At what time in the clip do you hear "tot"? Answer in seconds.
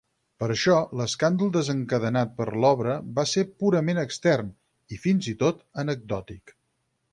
5.45-5.63